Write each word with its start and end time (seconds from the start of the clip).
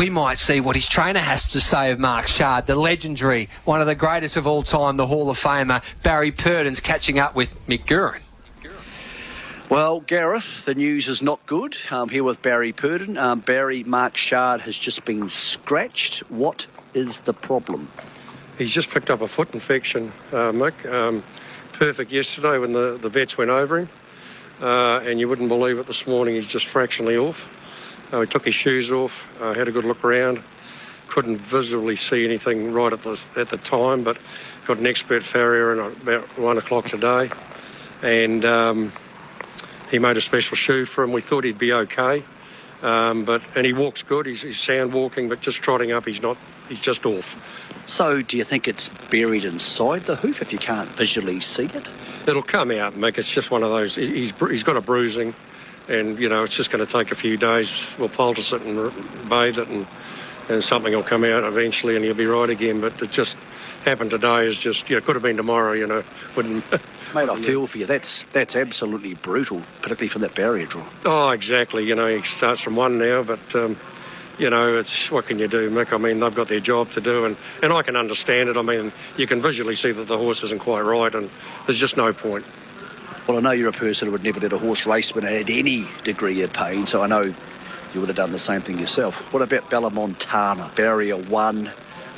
we 0.00 0.08
might 0.08 0.38
see 0.38 0.60
what 0.60 0.76
his 0.76 0.88
trainer 0.88 1.18
has 1.20 1.48
to 1.48 1.60
say 1.60 1.90
of 1.90 1.98
Mach 1.98 2.26
Shard, 2.26 2.66
the 2.66 2.74
legendary, 2.74 3.50
one 3.66 3.82
of 3.82 3.86
the 3.86 3.94
greatest 3.94 4.34
of 4.38 4.46
all 4.46 4.62
time, 4.62 4.96
the 4.96 5.06
Hall 5.06 5.28
of 5.28 5.38
Famer, 5.38 5.84
Barry 6.02 6.32
Purdon's 6.32 6.80
catching 6.80 7.18
up 7.18 7.34
with 7.34 7.52
Mick 7.66 7.84
Guerin. 7.84 8.22
Well, 9.68 10.00
Gareth, 10.00 10.64
the 10.64 10.74
news 10.74 11.06
is 11.06 11.22
not 11.22 11.44
good. 11.44 11.76
I'm 11.90 12.08
here 12.08 12.24
with 12.24 12.40
Barry 12.40 12.72
Purdon. 12.72 13.18
Um, 13.18 13.40
Barry, 13.40 13.84
Mach 13.84 14.16
Shard 14.16 14.62
has 14.62 14.74
just 14.74 15.04
been 15.04 15.28
scratched. 15.28 16.20
What 16.30 16.66
is 16.94 17.20
the 17.20 17.34
problem? 17.34 17.90
He's 18.56 18.72
just 18.72 18.88
picked 18.88 19.10
up 19.10 19.20
a 19.20 19.28
foot 19.28 19.52
infection, 19.52 20.14
uh, 20.32 20.50
Mick. 20.50 20.90
Um, 20.90 21.22
perfect 21.74 22.10
yesterday 22.10 22.56
when 22.56 22.72
the, 22.72 22.96
the 22.98 23.10
vets 23.10 23.36
went 23.36 23.50
over 23.50 23.80
him. 23.80 23.90
Uh, 24.62 25.00
and 25.00 25.20
you 25.20 25.28
wouldn't 25.28 25.50
believe 25.50 25.78
it 25.78 25.86
this 25.86 26.06
morning, 26.06 26.36
he's 26.36 26.46
just 26.46 26.64
fractionally 26.64 27.18
off. 27.18 27.46
Uh, 28.12 28.20
he 28.20 28.26
took 28.26 28.44
his 28.44 28.54
shoes 28.54 28.90
off, 28.90 29.28
uh, 29.40 29.54
had 29.54 29.68
a 29.68 29.72
good 29.72 29.84
look 29.84 30.04
around. 30.04 30.42
Couldn't 31.08 31.38
visibly 31.38 31.96
see 31.96 32.24
anything 32.24 32.72
right 32.72 32.92
at 32.92 33.00
the, 33.00 33.20
at 33.36 33.48
the 33.48 33.56
time, 33.56 34.04
but 34.04 34.18
got 34.66 34.78
an 34.78 34.86
expert 34.86 35.22
farrier 35.22 35.72
in 35.72 35.78
about 35.78 36.22
one 36.38 36.58
o'clock 36.58 36.86
today. 36.86 37.30
And 38.02 38.44
um, 38.44 38.92
he 39.90 39.98
made 39.98 40.16
a 40.16 40.20
special 40.20 40.56
shoe 40.56 40.84
for 40.84 41.04
him. 41.04 41.12
We 41.12 41.20
thought 41.20 41.44
he'd 41.44 41.58
be 41.58 41.72
okay. 41.72 42.22
Um, 42.82 43.24
but 43.24 43.42
and 43.54 43.66
he 43.66 43.72
walks 43.72 44.02
good. 44.02 44.26
He's, 44.26 44.42
he's 44.42 44.58
sound 44.58 44.92
walking, 44.92 45.28
but 45.28 45.40
just 45.40 45.60
trotting 45.60 45.92
up, 45.92 46.06
he's 46.06 46.22
not. 46.22 46.38
He's 46.68 46.80
just 46.80 47.04
off. 47.04 47.36
So, 47.86 48.22
do 48.22 48.38
you 48.38 48.44
think 48.44 48.68
it's 48.68 48.88
buried 49.10 49.44
inside 49.44 50.02
the 50.02 50.16
hoof 50.16 50.40
if 50.40 50.52
you 50.52 50.58
can't 50.58 50.88
visually 50.88 51.40
see 51.40 51.64
it? 51.64 51.90
It'll 52.26 52.42
come 52.42 52.70
out, 52.70 52.94
Mick. 52.94 53.18
It's 53.18 53.32
just 53.32 53.50
one 53.50 53.62
of 53.62 53.70
those. 53.70 53.96
He's 53.96 54.32
he's 54.38 54.62
got 54.62 54.76
a 54.76 54.80
bruising, 54.80 55.34
and 55.90 56.18
you 56.18 56.28
know 56.28 56.44
it's 56.44 56.54
just 56.54 56.70
going 56.70 56.84
to 56.84 56.90
take 56.90 57.10
a 57.10 57.16
few 57.16 57.36
days. 57.36 57.84
We'll 57.98 58.08
poultice 58.08 58.52
it 58.52 58.62
and 58.62 58.92
bathe 59.28 59.58
it, 59.58 59.68
and 59.68 59.86
and 60.48 60.62
something 60.64 60.94
will 60.94 61.02
come 61.02 61.24
out 61.24 61.44
eventually, 61.44 61.96
and 61.96 62.04
he'll 62.04 62.14
be 62.14 62.26
right 62.26 62.48
again. 62.48 62.80
But 62.80 63.00
it 63.02 63.10
just 63.10 63.36
happened 63.84 64.10
today. 64.10 64.46
Is 64.46 64.58
just 64.58 64.88
you 64.88 64.96
know 64.96 65.02
could 65.02 65.16
have 65.16 65.22
been 65.22 65.36
tomorrow. 65.36 65.72
You 65.72 65.86
know 65.86 66.04
wouldn't. 66.36 66.64
Mate, 67.12 67.28
I 67.28 67.34
feel 67.40 67.66
for 67.66 67.78
you. 67.78 67.86
That's 67.86 68.22
that's 68.32 68.54
absolutely 68.54 69.14
brutal, 69.14 69.62
particularly 69.82 70.08
from 70.08 70.22
that 70.22 70.36
barrier 70.36 70.66
draw. 70.66 70.84
Oh, 71.04 71.30
exactly. 71.30 71.84
You 71.84 71.96
know, 71.96 72.06
he 72.06 72.22
starts 72.22 72.60
from 72.60 72.76
one 72.76 72.98
now, 72.98 73.24
but 73.24 73.52
um, 73.56 73.76
you 74.38 74.48
know, 74.48 74.78
it's 74.78 75.10
what 75.10 75.26
can 75.26 75.40
you 75.40 75.48
do, 75.48 75.70
Mick? 75.70 75.92
I 75.92 75.98
mean, 75.98 76.20
they've 76.20 76.34
got 76.34 76.46
their 76.46 76.60
job 76.60 76.92
to 76.92 77.00
do, 77.00 77.24
and, 77.24 77.36
and 77.64 77.72
I 77.72 77.82
can 77.82 77.96
understand 77.96 78.48
it. 78.48 78.56
I 78.56 78.62
mean, 78.62 78.92
you 79.16 79.26
can 79.26 79.42
visually 79.42 79.74
see 79.74 79.90
that 79.90 80.06
the 80.06 80.16
horse 80.16 80.44
isn't 80.44 80.60
quite 80.60 80.82
right, 80.82 81.12
and 81.12 81.28
there's 81.66 81.78
just 81.78 81.96
no 81.96 82.12
point. 82.12 82.46
Well, 83.30 83.38
I 83.38 83.42
know 83.42 83.52
you're 83.52 83.68
a 83.68 83.72
person 83.72 84.06
who 84.06 84.12
would 84.12 84.24
never 84.24 84.40
let 84.40 84.52
a 84.52 84.58
horse 84.58 84.86
race 84.86 85.14
when 85.14 85.22
it 85.22 85.30
had 85.30 85.56
any 85.56 85.86
degree 86.02 86.42
of 86.42 86.52
pain, 86.52 86.84
so 86.84 87.00
I 87.00 87.06
know 87.06 87.32
you 87.94 88.00
would 88.00 88.08
have 88.08 88.16
done 88.16 88.32
the 88.32 88.40
same 88.40 88.60
thing 88.60 88.76
yourself. 88.76 89.32
What 89.32 89.40
about 89.40 89.70
Belle 89.70 89.84
of 89.86 89.94
Montana? 89.94 90.68
Barrier 90.74 91.16
one, 91.16 91.70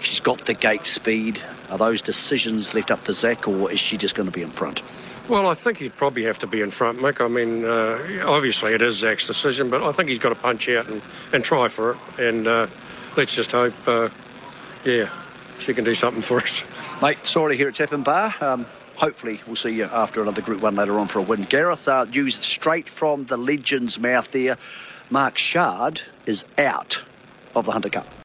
she's 0.00 0.20
got 0.20 0.44
the 0.44 0.52
gate 0.52 0.84
speed. 0.84 1.40
Are 1.70 1.78
those 1.78 2.02
decisions 2.02 2.74
left 2.74 2.90
up 2.90 3.04
to 3.04 3.14
Zac, 3.14 3.48
or 3.48 3.72
is 3.72 3.80
she 3.80 3.96
just 3.96 4.16
going 4.16 4.26
to 4.28 4.32
be 4.32 4.42
in 4.42 4.50
front? 4.50 4.82
Well, 5.30 5.48
I 5.48 5.54
think 5.54 5.78
he'd 5.78 5.96
probably 5.96 6.24
have 6.24 6.36
to 6.40 6.46
be 6.46 6.60
in 6.60 6.70
front, 6.70 6.98
Mick. 6.98 7.24
I 7.24 7.28
mean, 7.28 7.64
uh, 7.64 8.30
obviously 8.30 8.74
it 8.74 8.82
is 8.82 8.98
Zac's 8.98 9.26
decision, 9.26 9.70
but 9.70 9.82
I 9.82 9.92
think 9.92 10.10
he's 10.10 10.18
got 10.18 10.28
to 10.28 10.34
punch 10.34 10.68
out 10.68 10.88
and, 10.88 11.00
and 11.32 11.42
try 11.42 11.68
for 11.68 11.92
it. 11.92 11.96
And 12.18 12.46
uh, 12.46 12.66
let's 13.16 13.34
just 13.34 13.52
hope, 13.52 13.72
uh, 13.86 14.10
yeah, 14.84 15.08
she 15.58 15.72
can 15.72 15.84
do 15.84 15.94
something 15.94 16.20
for 16.20 16.42
us. 16.42 16.62
Mate, 17.00 17.24
sorry 17.24 17.54
to 17.54 17.56
hear 17.56 17.68
it's 17.68 17.78
happened, 17.78 18.04
Bar. 18.04 18.34
Um, 18.42 18.66
hopefully 18.98 19.40
we'll 19.46 19.56
see 19.56 19.76
you 19.76 19.84
after 19.84 20.20
another 20.20 20.42
Group 20.42 20.60
1 20.60 20.74
later 20.74 20.98
on 20.98 21.06
for 21.06 21.20
a 21.20 21.22
win. 21.22 21.44
Gareth, 21.44 21.86
uh, 21.88 22.04
news 22.04 22.36
straight 22.44 22.88
from 22.88 23.24
the 23.26 23.36
legend's 23.36 23.98
mouth 23.98 24.30
there. 24.32 24.58
Mach 25.08 25.38
Shard 25.38 26.02
is 26.26 26.44
out 26.58 27.04
of 27.54 27.64
the 27.64 27.72
Hunter 27.72 27.88
Cup. 27.88 28.08